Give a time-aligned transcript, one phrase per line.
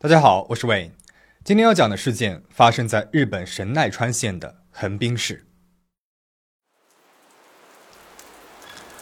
[0.00, 0.92] 大家好，我是 Wayne。
[1.42, 5.44] 今天要讲的事件发生在日本神奈川县的横滨市。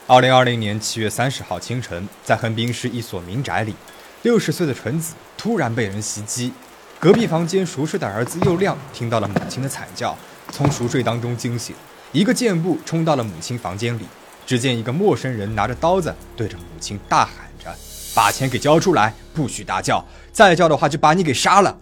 [0.07, 3.75] 二零二零年七月三十号清晨，在横滨市一所民宅里，
[4.23, 6.55] 六十岁的纯子突然被人袭击。
[6.99, 10.17] 隔壁房间熟睡的儿子佑亮听到了母亲的惨叫，
[10.51, 11.77] 从熟睡当中惊醒，
[12.11, 14.07] 一个箭步冲到了母亲房间里。
[14.47, 17.77] 只见一个陌生人拿着刀子对着母亲大喊着
[18.15, 20.03] ：“把钱给交出来，不许大叫！
[20.37, 21.79] 再叫的话就把你给杀了！”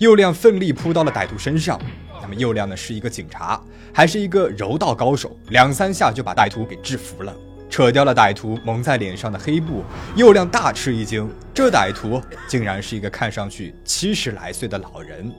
[0.00, 1.78] 佑亮奋力扑到了歹徒身上。
[2.22, 3.60] 那么佑亮呢是一个警察，
[3.92, 7.36] 还是一个柔道高手，两三下就把歹徒给制服了，
[7.68, 9.84] 扯掉了歹徒蒙在脸上的黑布。
[10.14, 15.30] 佑亮大吃一惊，这歹徒竟然是一个看上去七十来岁的老人。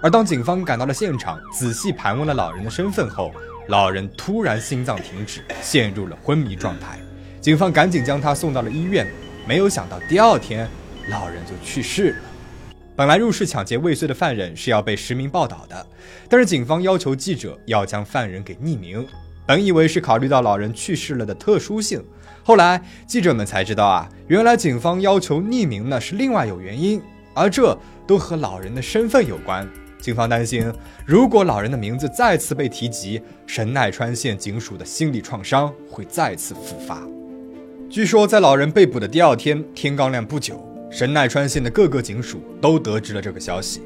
[0.00, 3.32] 而当警方赶到了现场，仔细盘问了老人的身份后，
[3.66, 7.00] 老人突然心脏停止，陷入了昏迷状态。
[7.40, 9.04] 警方赶紧将他送到了医院，
[9.44, 10.68] 没有想到第二天，
[11.10, 12.18] 老人就去世了。
[12.96, 15.86] 本来入室抢劫未遂的犯人是要被实名报道的，
[16.28, 19.06] 但是警方要求记者要将犯人给匿名。
[19.46, 22.02] 本以为是考虑到老人去世了的特殊性，
[22.44, 27.02] 后来记者们才知道啊，原来警方要求匿名呢是另外有原因，
[27.34, 29.68] 而这都和老人的身份有关。
[29.98, 30.72] 警方担心，
[31.04, 37.02] 如果老人的名字再次被提及，神奈川县警署的心理创伤会再次复发。
[37.90, 43.80] 据说，在老人被捕的第二天天刚亮不久，神奈川县的各个警署都得知了这个消息，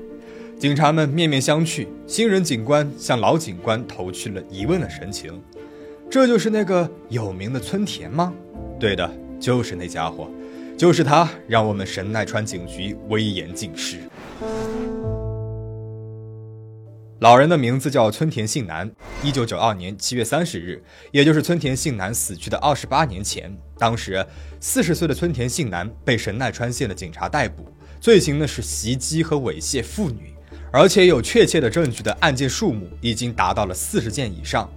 [0.59, 5.39] 警察们面面相觑，新人警官向老警官投去了疑问的神情。
[6.11, 8.33] 这就是那个有名的村田吗？
[8.81, 10.31] 对的，就是那家伙，
[10.79, 13.99] 就是他，让我们神奈川警局威严尽失。
[17.21, 18.91] 老人的名字叫村田信男。
[19.23, 24.25] 一九九二年七月三十日，也就是村田信男死去的二十八年前，当时
[24.59, 30.35] 四十岁的村田信男被神奈川县的警察逮捕，罪行呢是袭击和猥亵妇女，
[30.73, 34.69] 而且有确切的证据的案件数目已经达到了四十件以上。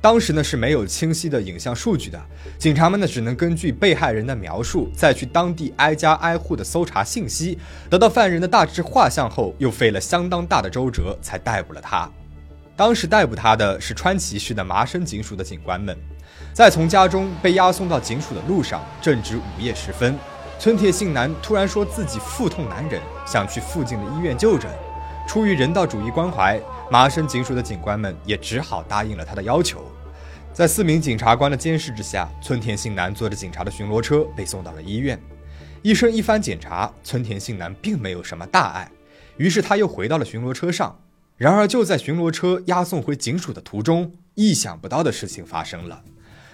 [0.00, 2.20] 当时呢是没有清晰的影像数据的，
[2.56, 7.58] 警察们呢只能根据被害人的描述，再去当地挨家挨户的搜查信息，
[7.90, 12.08] 得到犯人的大致画像后，又费了相当大的周折才逮捕了他。
[12.76, 15.96] 当时逮捕他的是川崎市的麻生警署的警官们。
[16.52, 20.16] 在从家中被押送到警署的路上，正值午夜时分，
[20.60, 24.70] 村田信男突然说自己腹痛难忍，想去附近的医院就诊。
[25.26, 26.60] 出于人道主义关怀。
[26.90, 29.84] 麻生警署的警官们也只好答应了他的要求。
[30.54, 35.20] 在四名检察官的监视之下，村田信男坐着警察的巡逻车被送到了医院。
[35.82, 38.90] 医生一番检查，村田信男并没有什么大碍，
[39.36, 40.98] 于是他又回到了巡逻车上。
[41.36, 46.02] 然而，就在巡逻车押送回警署的途中，意想不到的事情发生了。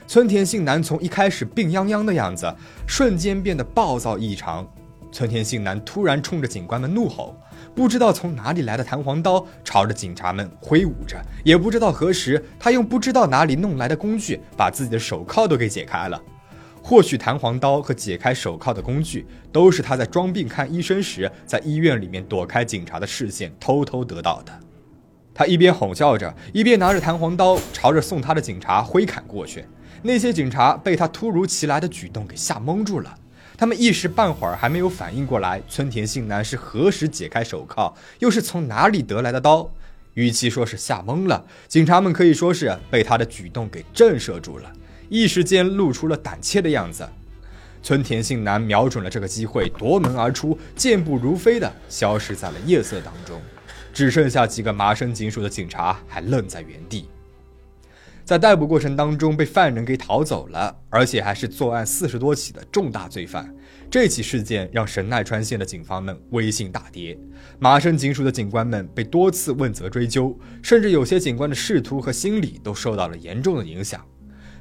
[0.07, 2.55] 村田信男从一开始病殃殃的样子，
[2.87, 4.69] 瞬间变得暴躁异常。
[5.11, 7.35] 村田信男突然冲着警官们怒吼。
[7.75, 11.21] 不知道从哪里来的弹簧刀，朝着警察们挥舞着。
[11.43, 16.21] 也不知道何时，他用不知道哪里弄来的工具，把自己的手铐都给解开了。
[16.81, 24.53] 或许弹簧刀和解开手铐的工具，都是他在装病看医生时，在医院里面躲开警察的视线，偷偷得到的。
[25.35, 29.65] 他一边吼叫着，一边拿着弹簧刀，朝着送他的警察挥砍过去。
[30.03, 33.13] 那些警察被他突如其来的举动给吓懵住了。
[33.65, 39.67] 他们一时半会儿还没有反应过来，村田信男是何时解开手铐，又是从哪里得来的刀？
[40.13, 44.71] 与其说是吓懵了，警察们可以说是被他的举动给震慑住了，
[45.09, 47.09] 一时间露出了胆怯的样子。
[47.83, 53.41] 村田信男瞄准了这个机会，夺门而出，健步如飞的消失在了夜色当中，
[53.95, 57.09] 只剩下几个麻生警署的警察还愣在原地。
[58.25, 63.55] 在逮捕过程当中，被犯人给逃走了，而且还是作案四十多起的重大罪犯。
[63.91, 67.19] 这起事件让神奈川县的警方们威信大跌，
[67.59, 74.03] 麻生警署的警官们被多次问责追究，甚至有些警官的仕途和心理都受到了严重的影响。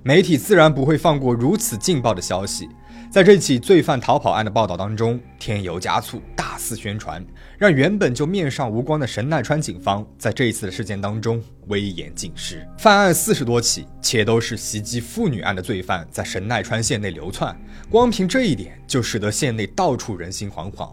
[0.03, 2.67] 媒体自然不会放过如此劲爆的消息。
[3.13, 7.23] 在这起罪犯逃跑案的报道当中，添油加醋，大肆宣传，
[7.59, 12.67] 让原本就面上无光的神奈川警方在这一次的事件当中威严尽失。
[12.75, 17.55] 犯案四十多起，且都是袭击妇女案的罪犯在神奈川县内流窜，
[17.87, 20.91] 光凭这一点就使得县内到处人心惶惶。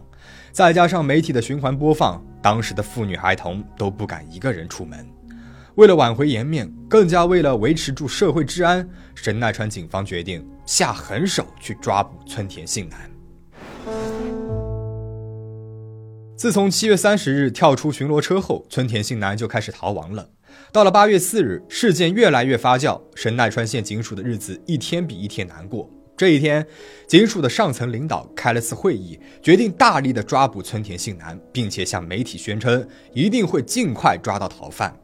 [0.53, 5.09] 再加上媒体的循环播放，当时的妇女孩童都不敢一个人出门。
[5.81, 13.11] 为了挽回颜面，更加为了维持住社会治安，神奈川警方决定下狠手去抓捕村田信男。
[16.37, 20.29] 自从七月三十日跳出巡逻车后，村田信男就开始逃亡了。
[20.71, 25.89] 到了八月四日，事件越来越发酵，神奈川县警署的日子一天比一天难过。
[26.15, 26.67] 这一天，
[27.07, 34.95] 警署的上层领导开了次会议，决定大力的抓捕村田信男，并且向媒体宣称一定会尽快抓到逃犯。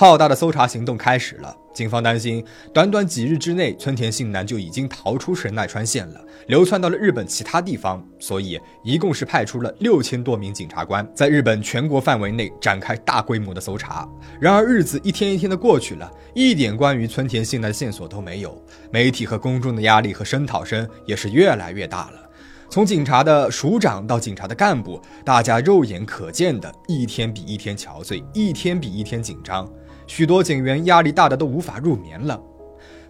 [0.00, 1.54] 浩大的搜查行动开始了。
[1.74, 2.42] 警方担心，
[2.72, 14.08] 短短几日之内，村田信男就已经逃出神奈川县了，流窜到了日本其他地方，所以一共是派出了六千多名警察官，在日本全国范围内展开大规模的搜查。
[14.40, 18.58] 然而，日子一天一天的过去了，一点关于村田信男的线索都没有。
[18.90, 22.26] 媒体和公众的压力和声讨声也是越来越大了。
[22.70, 29.70] 从警察的署长到警察的干部，大家肉眼可见的一天比一天憔悴，一天比一天紧张。
[30.10, 32.42] 许多警员压力大的都无法入眠了。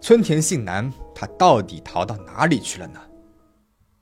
[0.02, 3.00] 村田信男，他到底逃到哪里去了呢？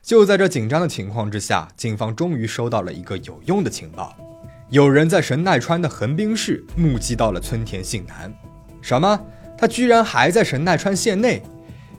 [0.02, 4.16] 就在这紧张的情况之下，警方终于收到了一个有用的情报：
[4.68, 8.34] 有人在神奈川的横滨市目击到了村田信男。
[8.82, 9.20] 什么？
[9.56, 11.40] 他居然还在神奈川县内？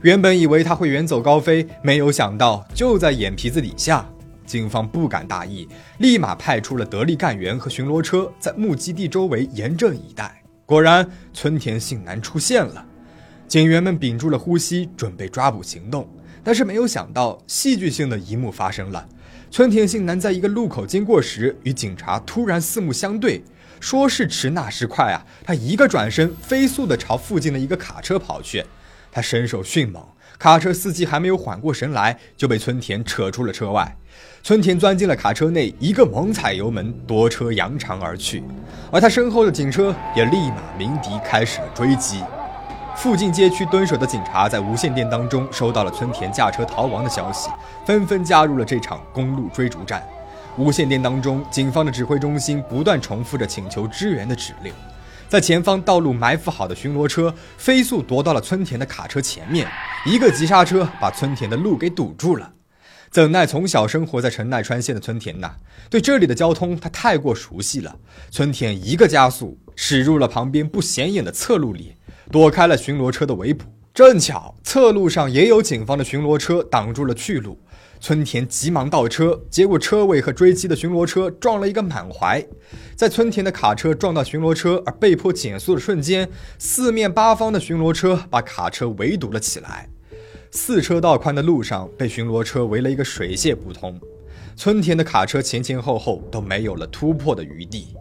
[0.01, 4.05] 原本以为他会远走高飞，没有想到就在眼皮子底下。
[4.45, 5.65] 警方不敢大意，
[5.99, 10.38] 立马派出了得力干员和巡逻车，在目击地周围严阵以待。
[10.69, 12.85] 果然，村田信男出现了，
[13.47, 16.07] 警员们屏住了呼吸，准备抓捕行动。
[16.43, 19.09] 但是没有想到，戏剧性的一幕发生了：
[19.49, 23.43] 村田信男在一个路口经过时，与警察突然四目相对，
[23.79, 28.63] 说时迟，那时快啊，他一个转身，飞速地朝附近的一个卡车跑去。
[29.11, 30.05] 他身手迅猛，
[30.37, 33.97] 卡车司机还没有缓过神来，就被村田扯出了车外。
[34.41, 38.43] 村田钻进了卡车内，一个猛踩油门，夺车扬长而去。
[38.91, 42.21] 而他身后的警车也立马鸣笛，开始了追击。
[42.95, 47.49] 附近街区蹲守的警察在无线电当中收到了村田驾车逃亡的消息，
[47.85, 50.03] 纷纷加入了这场公路追逐战。
[50.57, 54.73] 无线电当中，警方的指挥中心不断重复着请求支援的指令。
[55.29, 59.67] 在前方道路埋伏好的巡逻车飞速夺到了村田的卡车前面，
[60.05, 62.51] 一个急刹车把村田的路给堵住了。
[63.11, 65.55] 怎奈从小生活在陈奈川县的村田呐，
[65.89, 67.97] 对这里的交通他太过熟悉了。
[68.29, 71.95] 村田一个加速，驶入了旁边不显眼的侧路里，
[72.31, 73.65] 躲开了巡逻车的围捕。
[73.91, 77.59] 正巧侧路上也有警方的巡逻车挡住了去路，
[77.99, 82.45] 村田急忙倒车，结果车尾和追击的巡逻车撞了一个满怀。
[82.95, 86.29] 在村田的卡车撞到巡逻车而被迫减速的瞬间，
[86.59, 89.89] 四面八方的巡逻车把卡车围堵了起来。
[90.51, 93.99] 四车道宽的路上被巡逻车围了一个水泄不通，
[94.55, 97.95] 村田的卡车前前后后都没有了突破的余地。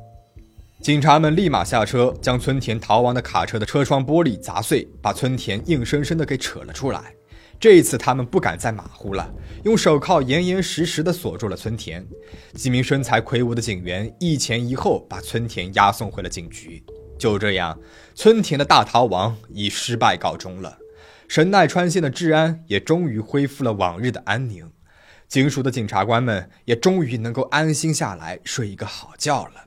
[0.81, 7.13] 警察们立马下车，将村田逃亡的卡车的车窗玻璃砸碎，把村田硬生生的给扯了出来。
[7.61, 9.29] 这一次他们不敢再马虎了，
[9.65, 12.07] 用手铐严严实实的锁住了村田。
[12.55, 16.83] 几名身材魁梧的警员一前一后把村田押送回了警局。
[17.19, 17.77] 就这样，
[18.15, 20.79] 村田的大逃亡以失败告终了。
[21.29, 24.73] 神奈川县的治安也终于恢复了往日的安宁，
[25.29, 29.67] 警署的警察官们也终于能够安心下来睡一个好觉了。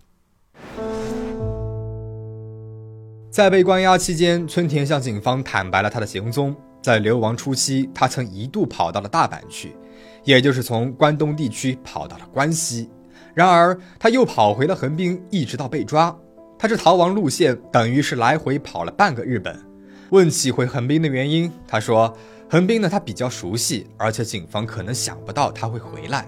[3.29, 6.55] 在被关押期间，村田向警方坦白了他的行踪。
[6.81, 9.75] 在流亡初期，他曾一度跑到了大阪去，
[10.23, 12.89] 也就是从关东地区跑到了关西。
[13.35, 16.13] 然而，他又跑回了横滨，一直到被抓。
[16.57, 19.70] 他这逃亡路线等于是来回跑了半个日本。
[20.11, 22.13] 问起回横滨的原因，他说
[22.51, 26.27] ：“横滨呢，他比较熟悉，而且警方可能想不到他会回来。”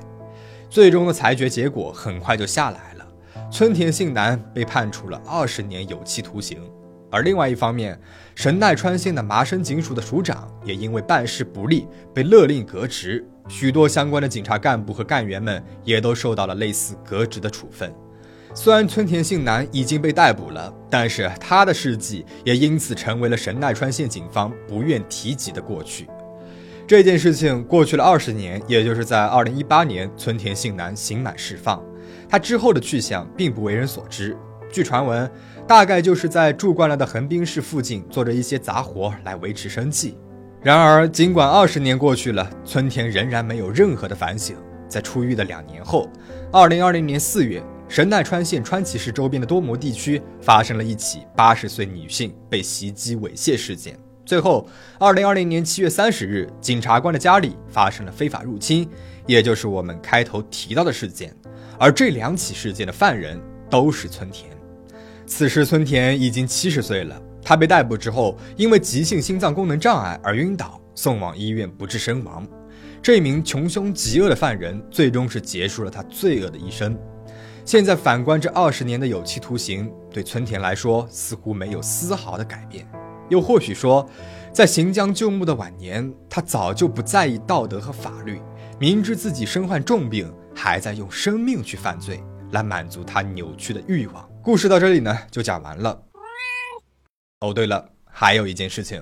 [0.71, 3.05] 最终的裁决结果很快就下来了，
[3.51, 6.61] 村田信男被判处了二十年有期徒刑。
[7.11, 7.99] 而另外一方面，
[8.35, 17.93] 神奈川县的麻生警署的署长也因为办事不力被勒令革职，许多相关的警察干部和干员们也都受到了类似革职的处分。
[18.55, 26.07] 虽然村田信男已经被逮捕了，但是他的事迹也因此成为了神奈川县警方不愿提及的过去。
[26.85, 31.83] 这件事情过去了二十年，也就是在二零一八年，村田信男刑满释放，
[32.29, 34.37] 他之后的去向并不为人所知。
[34.71, 35.29] 据传闻，
[35.67, 40.15] 大概就是在住惯了的横滨市附近做着一些杂活来维持生计。
[40.61, 44.55] 然而，尽管二十年过去了，村田仍然没有任何的反省。
[44.87, 46.07] 在出狱的两年后，
[46.51, 47.63] 二零二零年四月。
[47.93, 53.95] 神奈川县川崎市周边的多摩地区发生了一起八十岁女性被袭击猥亵事件。
[54.25, 58.89] 最后，二零二零年七月三十日，检察官的家里发生了非法入侵，
[59.27, 61.35] 也就是我们开头提到的事件。
[61.77, 64.49] 而这两起事件的犯人都是村田。
[65.27, 67.21] 此时，村田已经七十岁了。
[67.43, 72.43] 他被逮捕之后，因为急性心脏功能障碍而晕倒，送往医院不治身亡。
[73.03, 76.97] 这名穷凶极恶的犯人，最终是结束了他罪恶的一生。
[77.65, 82.85] 现在反观这二十年的有期徒刑，对村田来说似乎没有丝毫的改变。
[83.29, 84.07] 又或许说，
[84.51, 88.41] 在行将就木的晚年，他早就不在意道德和法律，
[88.77, 94.29] 明知自己身患重病，还在用生命去犯罪，来满足他扭曲的欲望。
[94.41, 96.03] 故事到这里呢，就讲完了。
[97.39, 99.01] 哦，对了，还有一件事情。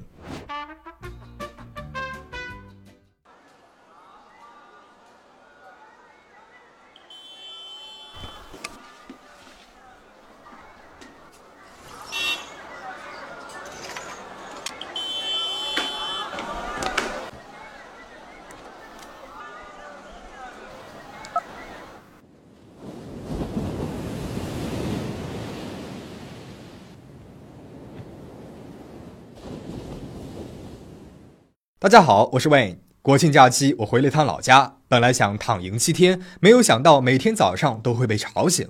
[31.81, 32.77] 大家好，我是 Wayne。
[33.01, 38.69] 国庆假期我回了一趟老家，本来想躺赢七天，没有想到每天早上都会被吵醒。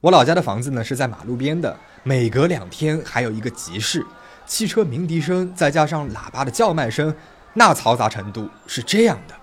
[0.00, 4.06] 我老家的房子呢是在马路边的，每隔两天还有一个集市，
[4.46, 7.14] 汽车鸣笛声再加上喇叭的叫卖声，
[7.52, 9.34] 那嘈杂程度是这样的。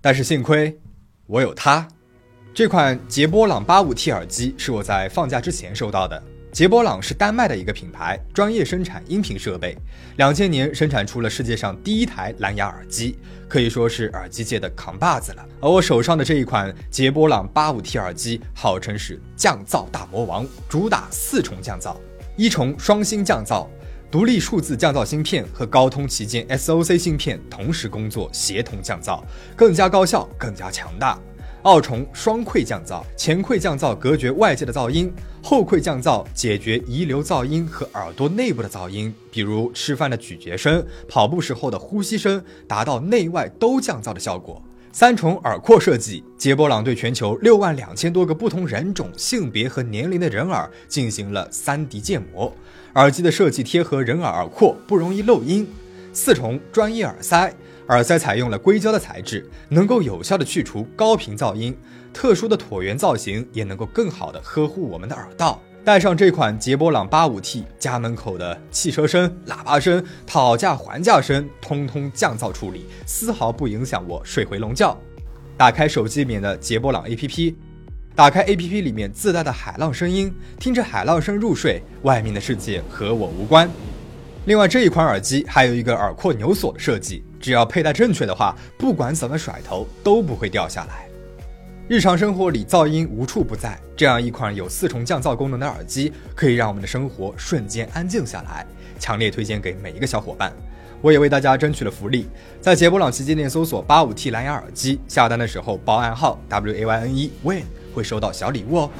[0.00, 0.78] 但是幸亏
[1.26, 1.88] 我有它，
[2.54, 6.22] 这款杰波朗八五 T 耳机是我在放假之前收到的。
[6.56, 9.76] 杰波朗是丹麦的一个品牌，专业生产音频设备。
[10.16, 15.46] 两千年生产出了世界上第一台蓝牙耳机，可以说是耳机界的扛把子了。
[15.60, 21.94] 而我手上的这一款杰波朗八五 T 耳机，号称是降噪大魔王，主打四重降噪：
[22.38, 23.66] 一重双芯降噪，
[24.10, 29.22] 独立数字降噪芯片和高通旗舰 SOC 芯片同时工作，协同降噪，
[29.54, 31.20] 更加高效，更加强大。
[31.68, 44.62] 二重双馈降噪，前馈降噪隔绝外界的噪音，后馈降噪解决遗留噪音和耳朵内部的噪音，比如吃饭的咀嚼声、跑步时候的呼吸声，达到内外都降噪的效果。
[44.92, 52.54] 三重耳廓设计，杰波朗对全球六万两千多个不同人种、性别和年龄的人耳进行了 3D 建模，
[52.94, 55.66] 耳机的设计贴合人耳耳廓，不容易漏音。
[56.16, 57.52] 四重专业耳塞。
[57.88, 61.76] 耳塞采用了硅胶的材质，能够有效的去除高频噪音，
[62.10, 65.60] 特殊的椭圆造型也能够更好的呵护我们的耳道。
[65.84, 74.98] 戴上这款杰波朗八五 T，家门口的汽车声、喇叭声、讨价还价声，通通降噪处理，丝毫不影响我睡回笼觉。
[75.58, 77.54] 打开手机里面的杰波朗 APP，
[78.14, 83.70] 打开 APP 里面自带的海浪声音，听着海浪声入睡，外面的世界和我无关。
[84.46, 91.08] 另外这一款耳机还有一个耳廓扭锁的设计，只要佩戴正确的话，不管怎么甩头都不会掉下来。
[91.88, 98.64] 日常生活里噪音无处不在，这样一款有四重降噪功能的耳机，可以让我们的生活瞬间安静下来。
[99.00, 100.52] 强烈推荐给每一个小伙伴。
[101.02, 102.28] 我也为大家争取了福利，
[102.60, 108.90] 在杰波朗旗舰店搜索八五 T 蓝牙耳机，下单的时候报暗号 W A Y N E Win，会收到小礼物哦。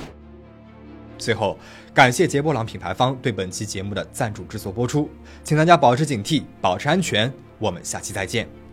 [1.19, 1.59] 最后，
[1.95, 5.09] 感谢捷波朗品牌方对本期节目的赞助制作播出，
[5.43, 7.33] 请大家保持警惕，保持安全。
[7.59, 8.66] 我们下期再见。